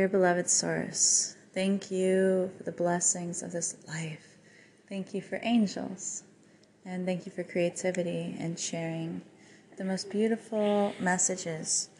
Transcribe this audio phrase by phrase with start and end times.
[0.00, 4.38] Dear beloved Source, thank you for the blessings of this life.
[4.88, 6.22] Thank you for angels.
[6.86, 9.20] And thank you for creativity and sharing
[9.76, 11.90] the most beautiful messages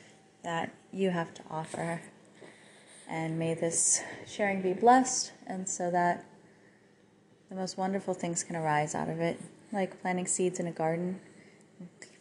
[0.42, 2.00] that you have to offer.
[3.06, 6.24] And may this sharing be blessed, and so that
[7.50, 9.38] the most wonderful things can arise out of it,
[9.74, 11.20] like planting seeds in a garden.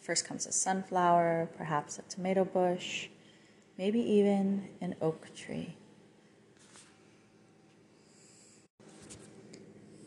[0.02, 3.07] First comes a sunflower, perhaps a tomato bush,
[3.80, 5.74] maybe even an oak tree.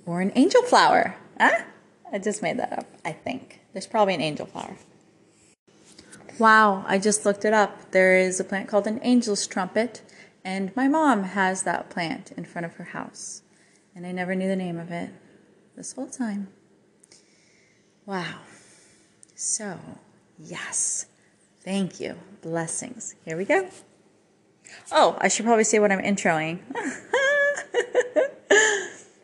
[0.04, 1.16] Or an angel flower.
[1.40, 1.62] Huh?
[2.12, 3.60] I just made that up, I think.
[3.72, 4.76] There's probably an angel flower.
[6.38, 7.92] Wow, I just looked it up.
[7.92, 10.02] There is a plant called an angel's trumpet,
[10.44, 13.40] and my mom has that plant in front of her house.
[13.94, 15.10] And I never knew the name of it
[15.76, 16.48] this whole time.
[18.04, 18.40] Wow.
[19.34, 19.78] So,
[20.38, 21.06] yes.
[21.64, 22.18] Thank you.
[22.42, 23.14] Blessings.
[23.24, 23.68] Here we go.
[24.90, 26.58] Oh, I should probably say what I'm introing.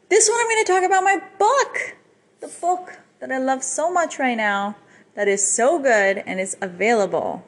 [0.08, 1.96] this one I'm going to talk about my book.
[2.40, 4.76] The book that I love so much right now
[5.14, 7.44] that is so good and is available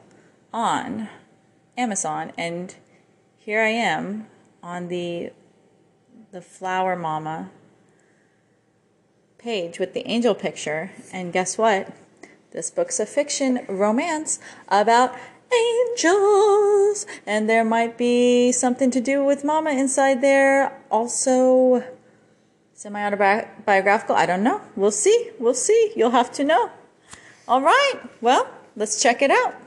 [0.53, 1.07] on
[1.77, 2.75] Amazon and
[3.37, 4.27] here I am
[4.61, 5.31] on the
[6.33, 7.49] the flower mama
[9.37, 11.95] page with the angel picture and guess what
[12.51, 15.15] this book's a fiction romance about
[15.53, 20.79] angels and there might be something to do with mama inside there.
[20.89, 21.83] Also
[22.73, 24.61] semi autobiographical i don't know.
[24.75, 25.31] We'll see.
[25.39, 25.93] We'll see.
[25.95, 26.71] You'll have to know.
[27.47, 29.60] All right, well, let's check it out.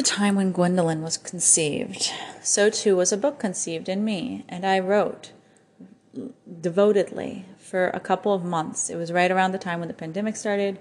[0.00, 2.10] The time when Gwendolyn was conceived,
[2.42, 5.32] so too was a book conceived in me, and I wrote
[6.58, 8.88] devotedly for a couple of months.
[8.88, 10.78] It was right around the time when the pandemic started,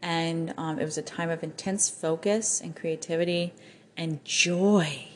[0.00, 3.54] and um, it was a time of intense focus and creativity
[3.96, 5.08] and joy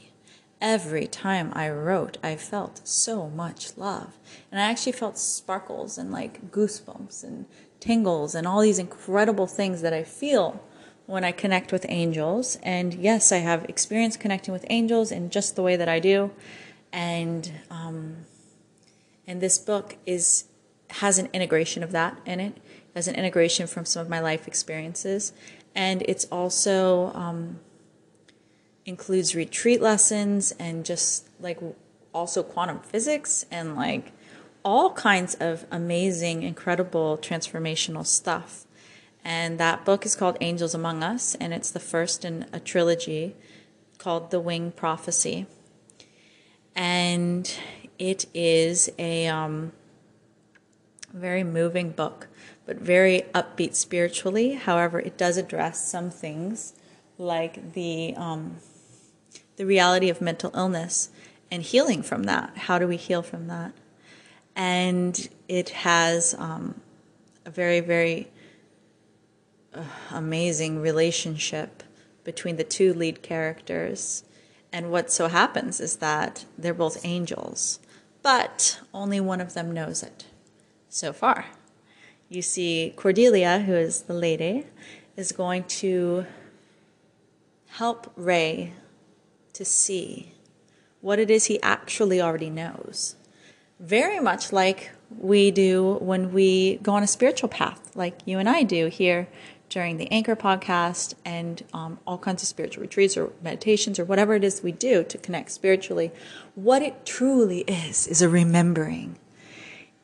[0.61, 4.19] every time I wrote, I felt so much love.
[4.51, 7.47] And I actually felt sparkles and like goosebumps and
[7.79, 10.61] tingles and all these incredible things that I feel
[11.07, 12.59] when I connect with angels.
[12.63, 16.31] And yes, I have experience connecting with angels in just the way that I do.
[16.93, 18.25] And um,
[19.27, 20.45] and this book is
[20.91, 22.57] has an integration of that in it.
[22.57, 22.63] it
[22.95, 25.33] has an integration from some of my life experiences,
[25.75, 27.59] and it's also um,
[28.87, 31.59] includes retreat lessons and just like
[32.13, 34.13] also quantum physics and like
[34.65, 38.67] all kinds of amazing, incredible, transformational stuff.
[39.25, 43.35] And that book is called Angels Among Us, and it's the first in a trilogy
[43.97, 45.47] called The Wing Prophecy.
[46.77, 47.51] And
[47.99, 49.73] it is a um,
[51.13, 52.29] very moving book,
[52.67, 54.55] but very upbeat spiritually.
[54.55, 56.75] However, it does address some things
[57.17, 58.57] like the um,
[59.57, 61.11] the reality of mental illness
[61.51, 62.57] and healing from that.
[62.57, 63.73] How do we heal from that?
[64.57, 66.81] And it has um,
[67.47, 68.29] a very, very
[70.11, 71.83] amazing relationship
[72.25, 74.25] between the two lead characters.
[74.73, 77.79] And what so happens is that they're both angels,
[78.23, 80.27] but only one of them knows it
[80.89, 81.47] so far.
[82.29, 84.67] You see, Cordelia, who is the lady,
[85.17, 86.27] is going to
[87.69, 88.73] help Ray
[89.53, 90.35] to see
[91.01, 93.17] what it is he actually already knows.
[93.79, 98.49] Very much like we do when we go on a spiritual path, like you and
[98.49, 99.29] I do here
[99.69, 104.35] during the Anchor podcast and um, all kinds of spiritual retreats or meditations or whatever
[104.35, 106.13] it is we do to connect spiritually.
[106.55, 109.19] What it truly is, is a remembering.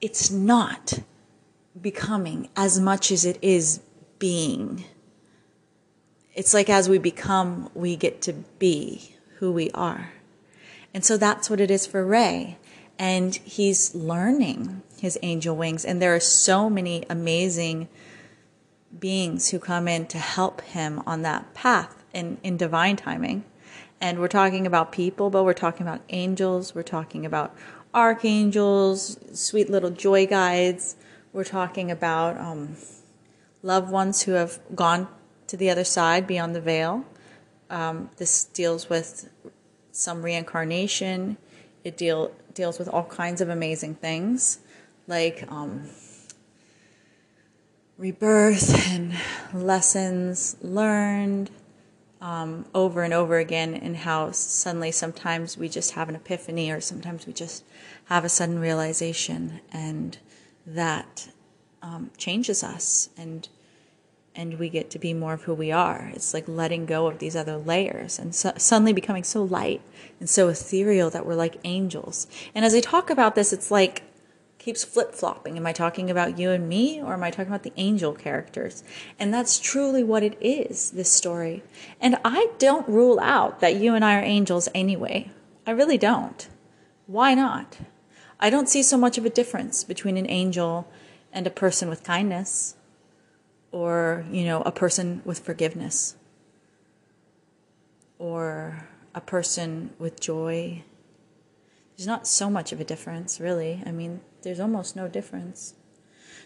[0.00, 1.00] It's not
[1.80, 3.80] becoming as much as it is
[4.18, 4.84] being.
[6.34, 10.12] It's like as we become, we get to be who we are.
[10.92, 12.58] And so that's what it is for Ray.
[12.98, 15.84] And he's learning his angel wings.
[15.84, 17.88] And there are so many amazing
[18.98, 23.44] beings who come in to help him on that path in, in divine timing.
[24.00, 26.74] And we're talking about people, but we're talking about angels.
[26.74, 27.54] We're talking about
[27.92, 30.96] archangels, sweet little joy guides.
[31.32, 32.76] We're talking about um,
[33.62, 35.08] loved ones who have gone
[35.48, 37.04] to the other side beyond the veil.
[37.68, 39.28] Um, this deals with
[39.92, 41.36] some reincarnation.
[41.84, 44.58] It deal deals with all kinds of amazing things,
[45.06, 45.88] like um,
[48.00, 49.12] rebirth and
[49.52, 51.50] lessons learned
[52.22, 56.80] um, over and over again, and how suddenly sometimes we just have an epiphany, or
[56.80, 57.64] sometimes we just
[58.06, 60.18] have a sudden realization, and
[60.66, 61.28] that
[61.82, 63.48] um, changes us and
[64.32, 66.12] and we get to be more of who we are.
[66.14, 69.82] It's like letting go of these other layers and so, suddenly becoming so light
[70.20, 72.28] and so ethereal that we're like angels.
[72.54, 74.04] And as I talk about this, it's like
[74.60, 75.56] keeps flip flopping.
[75.56, 78.84] Am I talking about you and me or am I talking about the angel characters?
[79.18, 81.64] And that's truly what it is, this story.
[81.98, 85.30] And I don't rule out that you and I are angels anyway.
[85.66, 86.46] I really don't.
[87.06, 87.78] Why not?
[88.38, 90.86] I don't see so much of a difference between an angel
[91.32, 92.76] and a person with kindness
[93.72, 96.16] or, you know, a person with forgiveness
[98.18, 100.84] or a person with joy.
[101.96, 103.82] There's not so much of a difference, really.
[103.86, 105.74] I mean, there's almost no difference.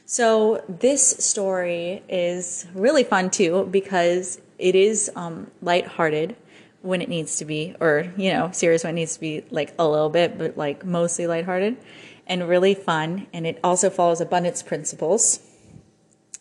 [0.07, 6.37] So, this story is really fun too because it is um, lighthearted
[6.83, 9.75] when it needs to be, or, you know, serious when it needs to be like
[9.79, 11.79] a little bit, but like mostly lighthearted
[12.27, 13.27] and really fun.
[13.33, 15.41] And it also follows abundance principles.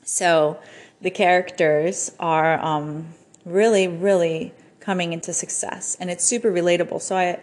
[0.04, 0.60] So,
[1.04, 3.14] the characters are um,
[3.46, 7.02] really, really coming into success, and it's super relatable.
[7.02, 7.40] So I,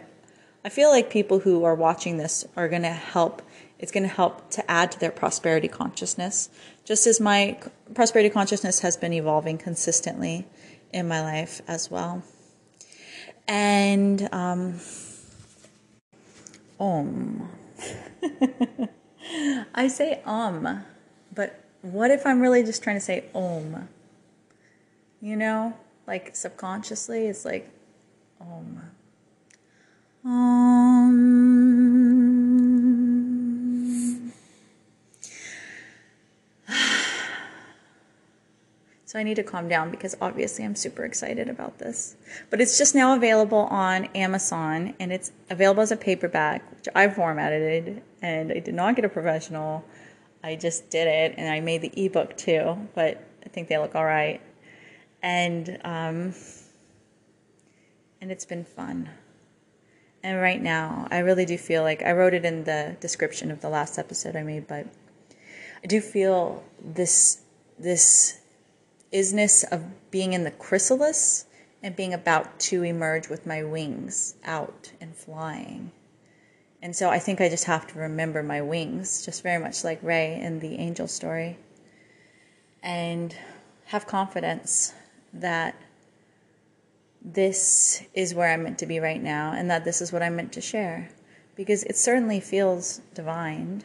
[0.65, 3.41] I feel like people who are watching this are to help.
[3.81, 6.49] It's going to help to add to their prosperity consciousness,
[6.85, 7.57] just as my
[7.95, 10.45] prosperity consciousness has been evolving consistently
[10.93, 12.23] in my life as well.
[13.47, 14.79] And um,
[16.79, 17.49] om.
[19.73, 20.83] I say um,
[21.33, 23.87] but what if I'm really just trying to say om?
[25.21, 25.73] You know,
[26.07, 27.69] like subconsciously, it's like
[28.39, 28.81] om.
[30.23, 31.80] Um.
[39.11, 42.15] So I need to calm down because obviously I'm super excited about this.
[42.49, 47.09] But it's just now available on Amazon and it's available as a paperback, which I
[47.09, 49.83] formatted and I did not get a professional.
[50.45, 53.95] I just did it and I made the ebook too, but I think they look
[53.95, 54.39] all right.
[55.21, 56.33] And um,
[58.21, 59.09] and it's been fun.
[60.23, 63.59] And right now, I really do feel like I wrote it in the description of
[63.59, 64.87] the last episode I made, but
[65.83, 67.41] I do feel this
[67.77, 68.37] this
[69.11, 71.45] isness of being in the chrysalis
[71.83, 75.91] and being about to emerge with my wings out and flying.
[76.81, 80.01] And so I think I just have to remember my wings, just very much like
[80.01, 81.57] Ray in the angel story,
[82.81, 83.35] and
[83.85, 84.93] have confidence
[85.33, 85.75] that
[87.21, 90.35] this is where I'm meant to be right now and that this is what I'm
[90.35, 91.09] meant to share.
[91.55, 93.83] Because it certainly feels divine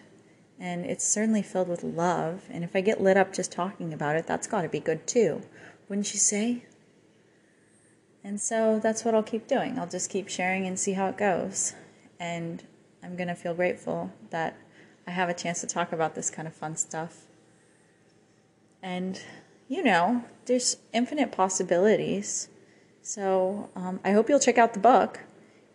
[0.59, 2.45] and it's certainly filled with love.
[2.51, 5.07] And if I get lit up just talking about it, that's got to be good
[5.07, 5.43] too.
[5.89, 6.65] Wouldn't you say?
[8.25, 9.79] And so that's what I'll keep doing.
[9.79, 11.75] I'll just keep sharing and see how it goes.
[12.19, 12.65] And
[13.03, 14.57] I'm going to feel grateful that
[15.07, 17.27] I have a chance to talk about this kind of fun stuff.
[18.83, 19.21] And,
[19.69, 22.49] you know, there's infinite possibilities.
[23.03, 25.21] So um, I hope you'll check out the book.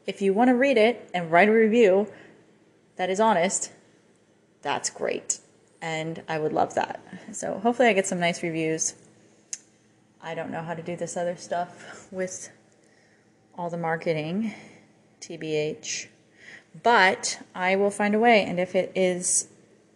[0.06, 2.12] If you want to read it and write a review
[2.98, 3.72] that is honest,
[4.62, 5.40] that's great.
[5.82, 7.02] And I would love that.
[7.32, 8.96] So hopefully I get some nice reviews.
[10.22, 12.50] I don't know how to do this other stuff with
[13.58, 14.54] all the marketing,
[15.20, 16.08] TBH.
[16.84, 19.50] But I will find a way, and if it is,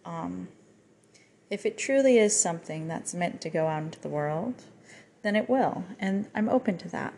[0.04, 0.48] um,
[1.48, 4.62] if it truly is something that's meant to go out into the world,
[5.22, 7.14] then it will, and I'm open to that.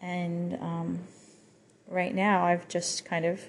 [0.00, 1.00] And um,
[1.86, 3.42] right now, I've just kind of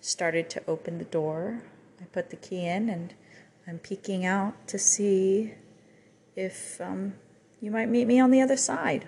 [0.00, 1.62] started to open the door.
[2.00, 3.14] I put the key in, and
[3.66, 5.54] I'm peeking out to see
[6.36, 7.14] if um,
[7.60, 9.06] you might meet me on the other side.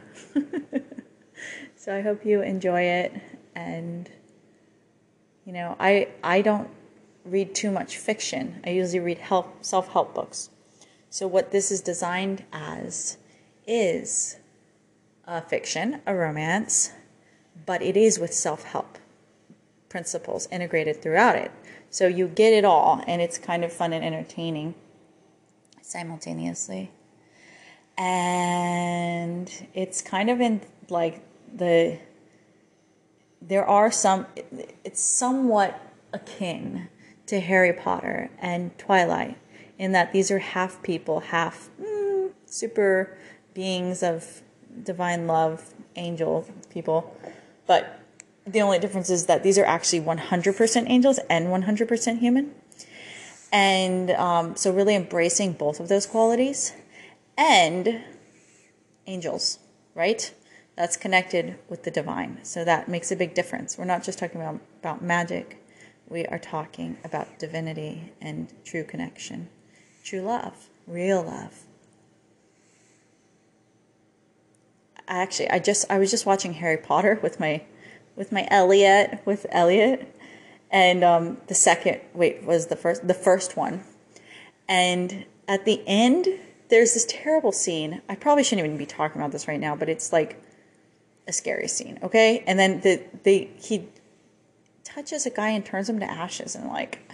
[1.77, 3.13] so I hope you enjoy it
[3.55, 4.11] and
[5.45, 6.69] you know, I I don't
[7.25, 8.61] read too much fiction.
[8.67, 10.51] I usually read help self-help books.
[11.09, 13.17] So what this is designed as
[13.67, 14.37] is
[15.27, 16.93] a fiction, a romance,
[17.65, 18.99] but it is with self-help
[19.89, 21.51] principles integrated throughout it.
[21.91, 24.75] So you get it all and it's kind of fun and entertaining
[25.83, 26.91] simultaneously.
[27.97, 31.99] And it's kind of in like the
[33.41, 34.27] there are some,
[34.85, 35.81] it's somewhat
[36.13, 36.89] akin
[37.27, 39.37] to Harry Potter and Twilight
[39.79, 43.17] in that these are half people, half mm, super
[43.55, 44.43] beings of
[44.83, 47.17] divine love, angel people.
[47.67, 48.01] But
[48.53, 52.55] the only difference is that these are actually 100% angels and 100% human.
[53.51, 56.75] And um, so, really embracing both of those qualities
[57.37, 58.03] and
[59.07, 59.59] angels,
[59.95, 60.33] right?
[60.79, 62.39] that's connected with the divine.
[62.45, 63.77] So that makes a big difference.
[63.77, 65.61] We're not just talking about, about magic,
[66.09, 69.49] we are talking about divinity and true connection,
[70.05, 71.65] true love, real love.
[75.09, 77.65] I actually I just I was just watching Harry Potter with my
[78.19, 80.15] with my Elliot with Elliot,
[80.71, 83.85] and um, the second wait was the first the first one,
[84.69, 86.29] and at the end
[86.69, 88.03] there's this terrible scene.
[88.11, 90.43] I probably shouldn't even be talking about this right now, but it's like
[91.27, 92.43] a scary scene, okay?
[92.47, 93.89] And then the they he
[94.85, 97.11] touches a guy and turns him to ashes, and like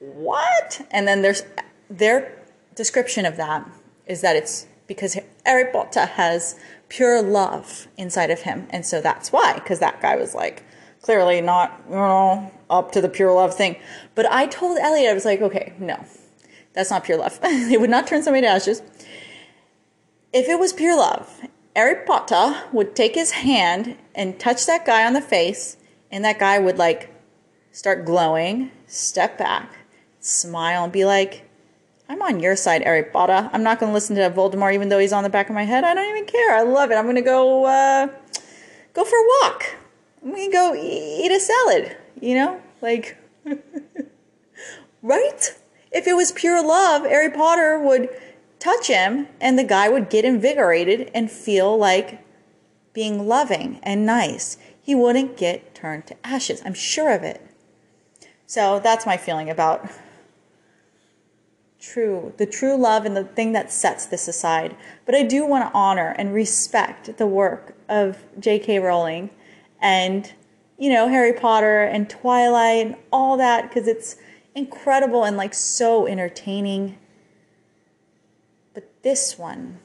[0.00, 0.86] what?
[0.90, 1.44] And then there's
[1.88, 2.36] their
[2.74, 3.68] description of that
[4.06, 6.58] is that it's because Harry Potter has
[6.92, 8.66] pure love inside of him.
[8.68, 10.62] And so that's why, because that guy was like
[11.00, 13.76] clearly not, you know, up to the pure love thing.
[14.14, 16.04] But I told Elliot, I was like, okay, no,
[16.74, 17.40] that's not pure love.
[17.42, 18.82] it would not turn somebody to ashes.
[20.34, 21.40] If it was pure love,
[21.74, 25.78] Harry Potter would take his hand and touch that guy on the face,
[26.10, 27.08] and that guy would like
[27.70, 29.78] start glowing, step back,
[30.20, 31.48] smile, and be like,
[32.08, 33.48] I'm on your side, Harry Potter.
[33.52, 35.64] I'm not going to listen to Voldemort, even though he's on the back of my
[35.64, 35.84] head.
[35.84, 36.54] I don't even care.
[36.54, 36.94] I love it.
[36.94, 38.08] I'm going to go uh,
[38.92, 39.76] go for a walk.
[40.22, 41.96] I'm going to go eat a salad.
[42.20, 43.16] You know, like,
[45.02, 45.58] right?
[45.90, 48.08] If it was pure love, Harry Potter would
[48.58, 52.24] touch him, and the guy would get invigorated and feel like
[52.92, 54.56] being loving and nice.
[54.80, 56.62] He wouldn't get turned to ashes.
[56.64, 57.40] I'm sure of it.
[58.46, 59.88] So that's my feeling about
[61.82, 64.76] true, the true love and the thing that sets this aside.
[65.04, 68.78] But I do want to honor and respect the work of J.K.
[68.78, 69.30] Rowling
[69.80, 70.32] and,
[70.78, 74.16] you know, Harry Potter and Twilight and all that because it's
[74.54, 76.98] incredible and like so entertaining.
[78.72, 79.80] But this one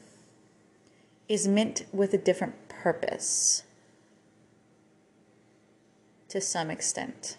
[1.27, 3.63] is meant with a different purpose
[6.29, 7.37] to some extent.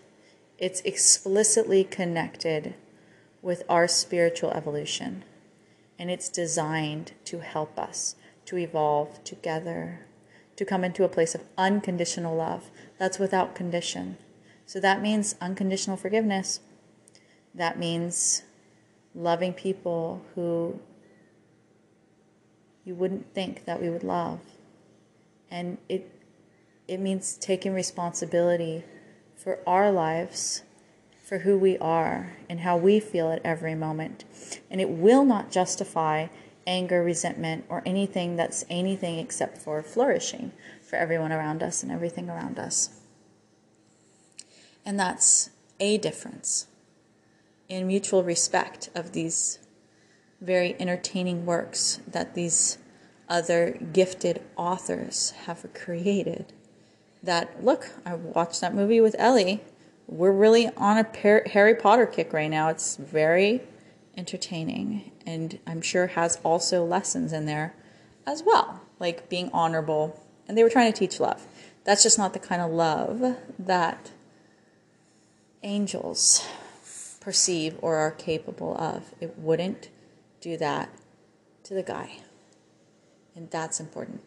[0.58, 2.74] It's explicitly connected
[3.42, 5.24] with our spiritual evolution.
[5.98, 8.14] And it's designed to help us
[8.46, 10.06] to evolve together,
[10.56, 12.70] to come into a place of unconditional love.
[12.98, 14.16] That's without condition.
[14.64, 16.60] So that means unconditional forgiveness.
[17.54, 18.42] That means
[19.14, 20.80] loving people who
[22.84, 24.40] you wouldn't think that we would love.
[25.50, 26.10] And it
[26.86, 28.82] it means taking responsibility
[29.36, 30.62] for our lives
[31.28, 34.24] for who we are and how we feel at every moment.
[34.70, 36.28] And it will not justify
[36.66, 42.30] anger, resentment, or anything that's anything except for flourishing for everyone around us and everything
[42.30, 43.00] around us.
[44.86, 46.66] And that's a difference
[47.68, 49.58] in mutual respect of these
[50.40, 52.78] very entertaining works that these
[53.28, 56.54] other gifted authors have created.
[57.22, 59.62] That, look, I watched that movie with Ellie
[60.08, 62.68] we're really on a Harry Potter kick right now.
[62.70, 63.60] It's very
[64.16, 67.74] entertaining and I'm sure has also lessons in there
[68.26, 70.18] as well, like being honorable.
[70.48, 71.46] And they were trying to teach love.
[71.84, 74.10] That's just not the kind of love that
[75.62, 76.46] angels
[77.20, 79.14] perceive or are capable of.
[79.20, 79.90] It wouldn't
[80.40, 80.88] do that
[81.64, 82.20] to the guy.
[83.36, 84.22] And that's important.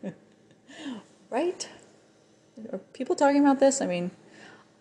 [1.30, 1.68] right?
[2.72, 3.80] Are people talking about this?
[3.80, 4.12] I mean,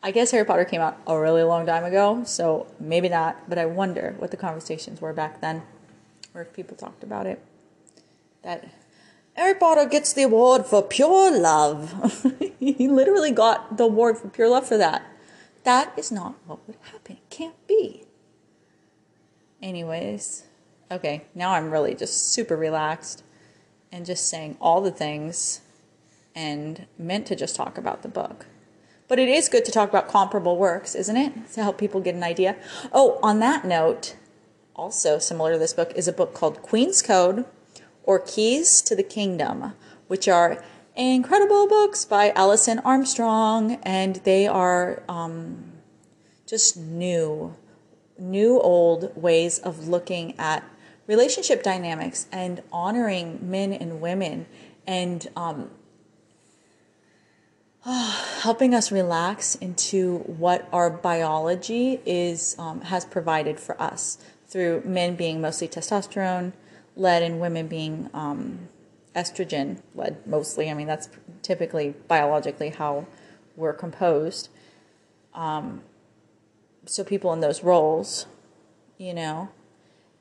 [0.08, 3.58] I guess Harry Potter came out a really long time ago, so maybe not, but
[3.58, 5.64] I wonder what the conversations were back then,
[6.34, 7.44] or if people talked about it.
[8.42, 8.70] That
[9.34, 12.26] Harry Potter gets the award for pure love.
[12.58, 15.06] he literally got the award for pure love for that.
[15.66, 17.18] That is not what would happen.
[17.18, 18.06] It can't be.
[19.62, 20.46] Anyways,
[20.90, 23.24] okay, now I'm really just super relaxed
[23.92, 25.60] and just saying all the things
[26.34, 28.46] and meant to just talk about the book.
[29.08, 31.52] But it is good to talk about comparable works, isn't it?
[31.54, 32.58] To help people get an idea.
[32.92, 34.16] Oh, on that note,
[34.76, 37.46] also similar to this book is a book called Queen's Code
[38.04, 39.74] or Keys to the Kingdom,
[40.08, 40.64] which are
[40.96, 45.74] incredible books by Alison Armstrong, and they are um,
[46.46, 47.56] just new,
[48.18, 50.64] new old ways of looking at
[51.06, 54.48] relationship dynamics and honoring men and women
[54.86, 55.70] and um,
[58.42, 64.18] helping us relax into what our biology is um, has provided for us
[64.48, 66.52] through men being mostly testosterone
[66.98, 68.68] led and women being um,
[69.16, 70.70] estrogen led mostly.
[70.70, 71.08] I mean that's
[71.42, 73.08] typically biologically how
[73.56, 74.50] we're composed.
[75.34, 75.82] Um,
[76.86, 78.26] so people in those roles,
[78.98, 79.50] you know,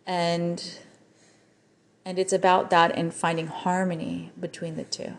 [0.07, 0.79] and
[2.05, 5.17] and it's about that and finding harmony between the two.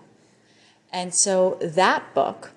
[0.91, 2.51] And so that book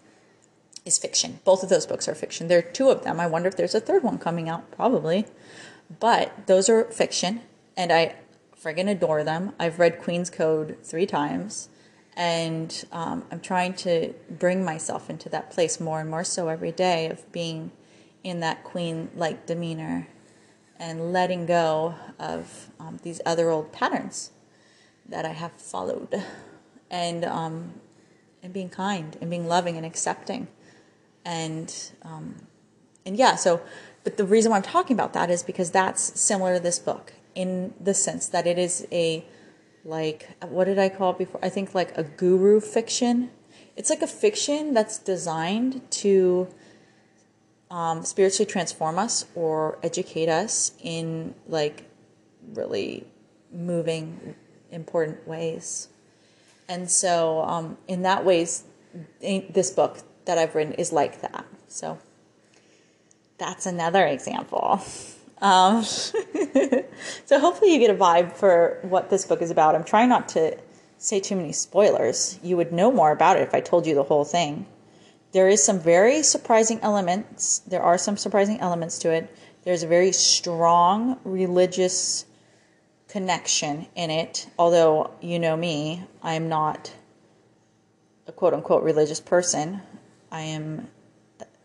[0.85, 1.41] is fiction.
[1.45, 2.49] Both of those books are fiction.
[2.49, 3.21] There are two of them.
[3.21, 5.27] I wonder if there's a third one coming out, probably.
[5.99, 7.43] But those are fiction,
[7.77, 8.17] and I
[8.61, 9.53] friggin' adore them.
[9.59, 11.69] I've read Queen's Code three times,
[12.17, 16.73] And um, I'm trying to bring myself into that place more and more so every
[16.73, 17.71] day of being
[18.23, 20.07] in that queen like demeanor
[20.79, 24.31] and letting go of um, these other old patterns
[25.09, 26.23] that I have followed
[26.91, 27.75] and um,
[28.43, 30.49] and being kind and being loving and accepting
[31.25, 32.35] and um,
[33.05, 33.61] and yeah so
[34.03, 37.13] but the reason why I'm talking about that is because that's similar to this book
[37.35, 39.25] in the sense that it is a
[39.85, 41.41] like what did I call it before?
[41.43, 43.31] I think like a guru fiction.
[43.77, 46.49] It's like a fiction that's designed to
[47.71, 51.89] um, spiritually transform us or educate us in like
[52.53, 53.07] really
[53.53, 54.35] moving
[54.71, 55.89] important ways.
[56.71, 58.63] And so, um, in that ways,
[59.21, 61.45] this book that I've written is like that.
[61.67, 61.99] So
[63.37, 64.81] that's another example.
[65.43, 65.83] Um,
[67.25, 69.75] so hopefully you get a vibe for what this book is about.
[69.75, 70.59] I'm trying not to
[70.99, 72.39] say too many spoilers.
[72.43, 74.67] You would know more about it if I told you the whole thing.
[75.33, 77.61] There is some very surprising elements.
[77.61, 79.35] There are some surprising elements to it.
[79.65, 82.27] There's a very strong religious
[83.11, 84.49] connection in it.
[84.59, 86.93] Although you know me, I'm not
[88.27, 89.83] a quote unquote religious person.
[90.31, 90.89] I am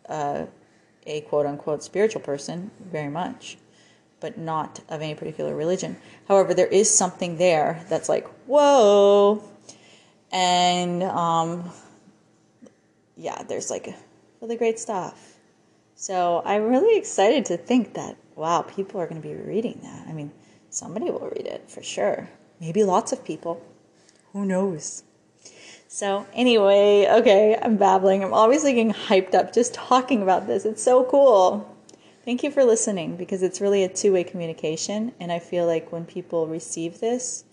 [0.10, 0.46] uh,
[1.06, 3.58] a quote unquote spiritual person, very much,
[4.20, 5.98] but not of any particular religion.
[6.28, 9.44] However, there is something there that's like, whoa.
[10.32, 11.72] And um,
[13.16, 13.96] yeah, there's like
[14.42, 15.38] really great stuff.
[15.96, 20.08] So I'm really excited to think that, wow, people are going to be reading that.
[20.08, 20.32] I mean,
[20.76, 22.30] somebody will read it for sure.
[22.60, 23.62] Maybe lots of people.
[24.34, 25.04] Who knows?
[25.88, 28.24] So, anyway, okay, I'm babbling.
[28.24, 30.66] I'm obviously getting hyped up just talking about this.
[30.66, 31.72] It's so cool.
[32.26, 35.14] Thank you for listening because it's really a two way communication.
[35.20, 37.46] And I feel like when people receive this,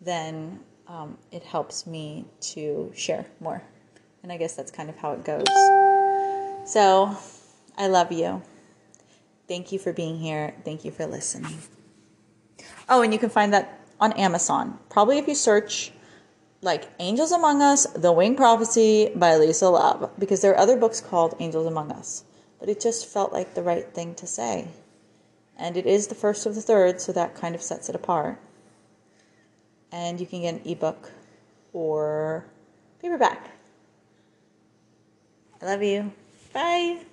[0.00, 3.62] then um, it helps me to share more.
[4.22, 5.44] And I guess that's kind of how it goes.
[6.64, 7.16] So,
[7.76, 8.42] I love you.
[9.48, 10.54] Thank you for being here.
[10.64, 11.58] Thank you for listening.
[12.90, 14.78] Oh, and you can find that on Amazon.
[14.88, 15.92] Probably if you search
[16.60, 21.00] like Angels Among Us, The Wing Prophecy by Lisa Love, because there are other books
[21.00, 22.24] called Angels Among Us,
[22.58, 24.68] but it just felt like the right thing to say.
[25.56, 28.38] And it is the first of the third, so that kind of sets it apart.
[29.92, 31.12] And you can get an ebook
[31.72, 32.44] or
[33.00, 33.50] paperback.
[35.62, 36.12] I love you.
[36.52, 37.04] Bye.